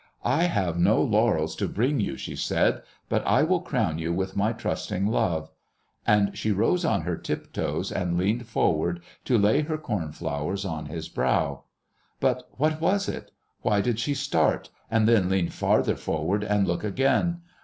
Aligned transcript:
"I 0.25 0.45
have 0.45 0.79
no 0.79 0.99
laurels 0.99 1.55
to 1.57 1.67
bring 1.67 1.99
you," 1.99 2.17
she 2.17 2.35
said, 2.35 2.81
"but 3.07 3.23
I 3.27 3.43
will 3.43 3.61
crown 3.61 3.99
you 3.99 4.11
with 4.11 4.35
my 4.35 4.51
trusting 4.51 5.05
love." 5.05 5.51
And 6.07 6.35
she 6.35 6.49
rose 6.51 6.83
on 6.83 7.01
her 7.01 7.15
tiptoes 7.15 7.91
and 7.91 8.17
leaned 8.17 8.47
forward 8.47 9.03
to 9.25 9.37
lay 9.37 9.61
her 9.61 9.77
corn 9.77 10.11
flowers 10.11 10.65
on 10.65 10.87
his 10.87 11.07
brow. 11.07 11.65
But 12.19 12.49
what 12.57 12.81
was 12.81 13.07
it? 13.07 13.29
Why 13.61 13.79
did 13.79 13.99
she 13.99 14.15
start, 14.15 14.71
and 14.89 15.07
then 15.07 15.29
lean 15.29 15.49
farther 15.49 15.95
forward 15.95 16.43
and 16.43 16.67
look 16.67 16.83
again? 16.83 17.41